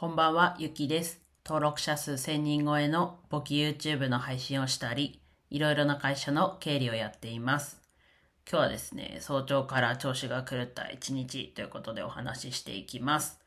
[0.00, 1.20] こんばんは、ゆきです。
[1.44, 7.82] 登録者数1000人超えの簿記 YouTube の配信をしたり、いろいろな会社の経理をやっています。
[8.50, 13.40] 今日はですね、早朝から調子が狂った一日ということでお話ししていきます。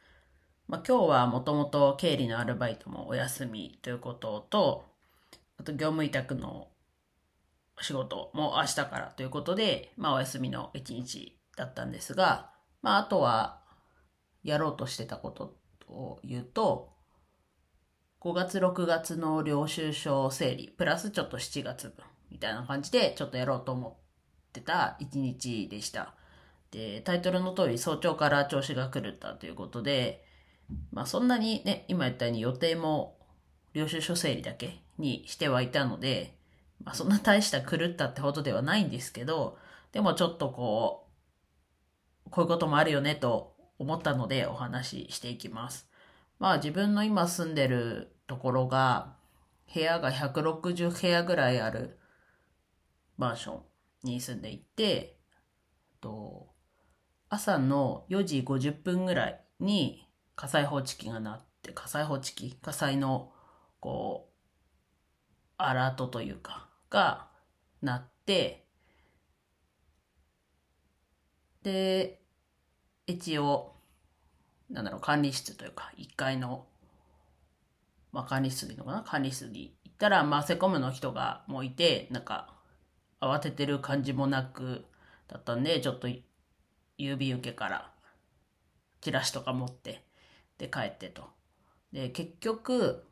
[0.67, 4.85] まあ、今日はもともと経理のアルバイトもお休みということと、
[5.57, 6.67] あと業務委託の
[7.81, 12.51] 仕事も明日からということで、まあお休みの一日だったんですが、
[12.83, 13.59] まああとは
[14.43, 15.62] やろうとしてたこと
[15.93, 16.91] を言うと、
[18.21, 23.93] 5月6月の領収書整理、プラスちょっと7月分みたいな感じでちょっとやろうと思っ
[24.53, 26.15] てた一日でした。
[26.71, 30.25] で、タイトルの通り早朝から調子が狂ったということで、
[30.91, 33.17] まあそんなにね、今言ったように予定も
[33.73, 36.37] 領収書整理だけにしてはいたので、
[36.83, 39.57] まあそんな大した狂ったってほどではないんですけど、
[39.91, 41.07] でもちょっとこ
[42.25, 43.52] う、こういうこともあるよねと
[43.83, 45.87] 思ったのでお話ししていきます。
[46.39, 49.15] まあ自分の今住んでるところが
[49.73, 51.99] 部屋が160部屋ぐらいある
[53.17, 53.61] マンション
[54.03, 55.19] に住んでいて、
[56.01, 56.47] と
[57.29, 63.31] 朝の4時50分ぐらいに火災報知器が鳴って、火災報知器火災の
[63.79, 64.33] こう、
[65.57, 67.27] アラートというか、が
[67.81, 68.65] 鳴って、
[71.63, 72.21] で、
[73.07, 73.72] 一応、
[74.69, 76.65] なんだろう、管理室というか、1階の、
[78.11, 79.03] まあ管理室でいいのかな？
[79.03, 82.53] 管理室に行ったら、まあセコムの人がもういて、なんか、
[83.19, 84.85] 慌ててる感じもなく、
[85.27, 86.07] だったんで、ちょっと
[86.97, 87.91] 郵便受けから、
[89.01, 90.03] チラシとか持って、
[90.57, 91.23] で、帰ってと。
[91.91, 93.05] で、結局、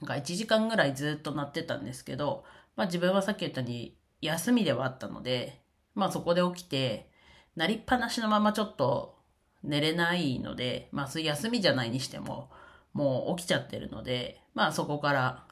[0.00, 2.44] なんか1時間ぐらいずっと鳴ってたんですけど、
[2.76, 5.62] まあ自分はさっき言ったように休みではあったので、
[5.94, 7.10] まあそこで起きて、
[7.54, 9.21] 鳴りっぱなしのままちょっと
[9.62, 12.50] 寝れないので、まあ休みじゃないにしても、
[12.92, 15.46] もう起きちゃってるので、まあそこから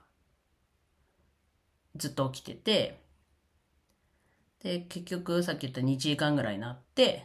[1.97, 3.01] ずっと起きてて、
[4.63, 7.25] で、結局さっき言った2時間ぐらいになって、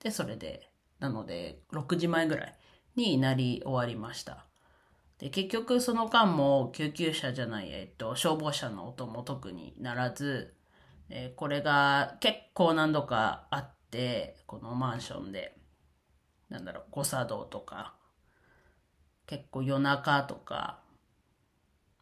[0.00, 2.56] で、それで、なので6時前ぐらい
[2.94, 4.46] になり終わりました。
[5.18, 10.54] で、結局その間も救急車じゃない、えっと、消防車の音も特にならず、
[11.08, 15.56] えこれが結構何度かあって、このマンションで、
[16.52, 17.94] なんだろう、誤作動とか、
[19.26, 20.80] 結構夜中とか、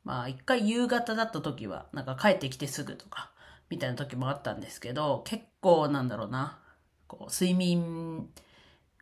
[0.04, 3.30] まあ一回夕方だった時は、なんか帰ってきてすぐとか、
[3.70, 6.58] みたいな時もあったんですけど、結構なんだろうな、
[7.06, 8.28] こう、睡眠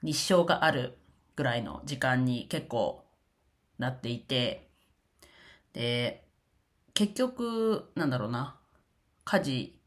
[0.02, 0.98] 日照がある
[1.34, 3.04] ぐらいの時間に結構
[3.78, 4.68] なっていて、
[5.72, 6.24] で、
[6.92, 8.58] 結局、なんだろうな、
[9.24, 9.78] 火事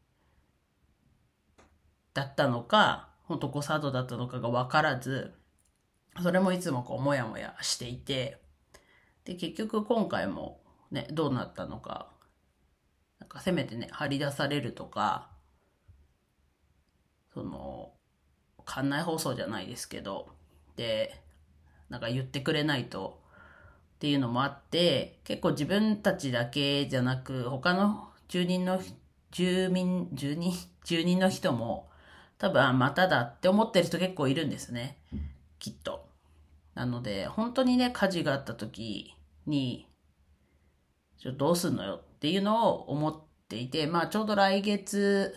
[2.14, 5.34] だったのか、本当誤作動だったのかが分からず、
[6.20, 8.38] それもいつもこう、もやもやしていて、
[9.24, 12.10] で、結局今回もね、どうなったのか、
[13.18, 15.30] なんかせめてね、張り出されるとか、
[17.32, 17.92] その、
[18.66, 20.28] 館内放送じゃないですけど、
[20.76, 21.22] で、
[21.88, 23.22] なんか言ってくれないと、
[23.96, 28.80] っていうのもあって、結構自分たちだけじゃなく、他の住人の、
[29.30, 30.52] 住民、住人、
[30.84, 31.88] 住人の人も、
[32.38, 34.98] 多分、あまただって思ってる人結構いるんですね。
[35.62, 36.08] きっと。
[36.74, 39.14] なので、本当にね、火事があった時
[39.46, 39.88] に、
[41.18, 45.36] ちょどうすんのよっていうのを思っていて、まあちょうど来月、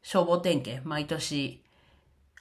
[0.00, 1.62] 消防点検、毎年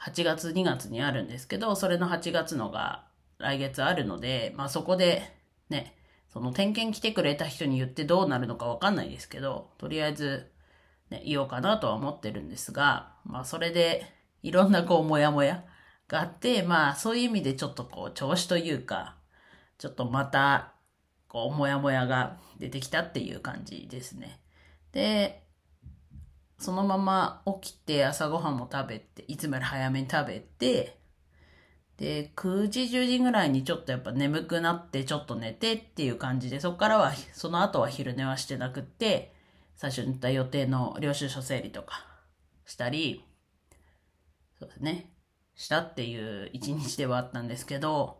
[0.02, 3.06] 8月2月にあるんですけど、それの8月のが
[3.40, 5.36] 来月あるので、まあそこで
[5.70, 5.98] ね、
[6.30, 10.50] その点検来てくれた人に言ってどうなるのかわかんないですけど、とりあえず、
[11.09, 14.06] ね、言おうかなとは思ってるんですが、まあそれで
[14.44, 15.66] いろんなこうモヤモヤ
[16.07, 19.18] があって、まあそういう意味でちょっとこう調子というか、
[19.78, 20.73] ちょっとまた
[21.28, 24.40] こうモヤモヤが出てきたっていう感じですね。
[24.91, 25.44] で、
[26.59, 30.97] そのまま起きて朝ごはんも食べて、いつもより早めに食べて、
[31.97, 39.34] で、9時、10時ぐらいにちょっとやっぱ眠くなって、ちょっと寝てっていう感じで、そこからは、その後は昼寝はしてなくって、
[39.76, 42.05] 最初に言った予定の領収書整理とか
[42.66, 43.26] したり、
[44.59, 45.11] そうですね、
[45.58, 48.20] したっていう一日ではあったんですけど、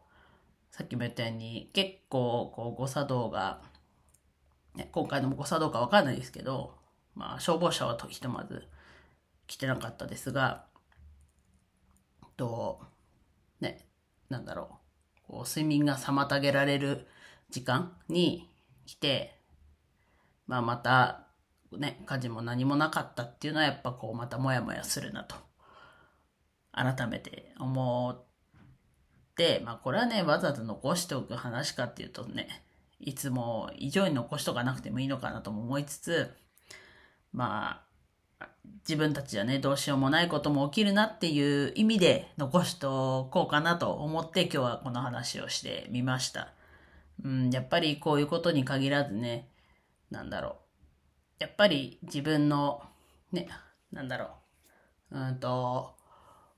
[0.72, 3.62] さっきも言ったように、結構、こう、誤作動が、
[4.76, 6.76] ね、今回の誤作動かわかんないですけど、
[7.16, 8.68] まあ、消防車はとひとまず
[9.48, 10.66] 来てなかったですが、
[12.38, 12.82] と、
[13.60, 13.88] ね、
[14.30, 14.80] なんだろ
[15.28, 17.08] う、こう睡眠が妨げられる
[17.50, 18.50] 時間に
[18.86, 19.40] 来て、
[20.46, 21.28] まあまた、
[21.72, 25.36] ね、火事も何もなかったっていうのはやっぱこうまたモヤモヤするなと、
[26.78, 28.26] 改めて思っ
[29.36, 32.64] て、まあこれはね、わざわざ残しておく話かっていうとね、
[33.00, 36.32] いつも以上に残しとかなくてもいいのかなとも思いつつ、
[37.32, 37.84] ま
[38.40, 38.48] あ、
[38.88, 46.54] 自分たちじゃね、どうしようもないことも起きるなっていう意味で残しとこうかなと思って今日はこの話をしてみました。
[47.24, 49.50] うん、やっぱりこういうことに限らずね、
[50.10, 50.54] なんだろう。
[51.40, 52.82] やっぱり自分の、
[53.32, 53.48] ね、
[53.92, 54.30] なんだろ
[55.12, 55.20] う。
[55.20, 55.97] うんと、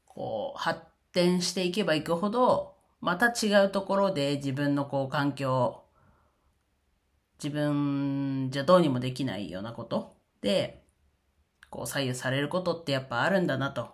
[0.10, 0.82] こう、発
[1.14, 5.84] 展していけばいくほど、また違うところで自分のこう環境、
[7.42, 10.84] 自分じゃどうにもできないようなことで、
[11.70, 13.90] こう左右されることってやっぱあるんだなと。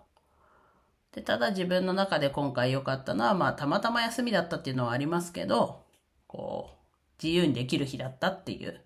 [1.12, 5.84] で、ただ自分の中で今回良かったのは、まあたまたま休みだったっていうのはありますけど、
[6.26, 6.76] こう、
[7.22, 8.82] 自由にできる日だったっていう、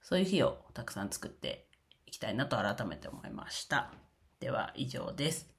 [0.00, 1.68] そういう日をたくさん作って
[2.06, 3.92] いきたいなと改めて思いました。
[4.40, 5.55] では以上です。